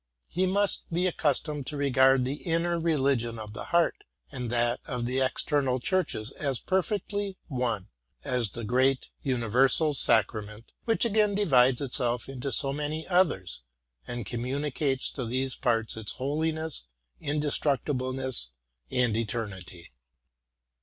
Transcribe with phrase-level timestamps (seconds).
[0.29, 5.19] He must be accustomed to.regard the inner religion of the heart and that of the
[5.19, 7.89] external church as perfectly one,
[8.23, 13.61] as the great universal sacrament, which again divides itself into so many others,
[14.07, 16.87] and communicates to these parts its holiness,
[17.21, 18.47] indestructibleness,
[18.89, 19.91] and eternity.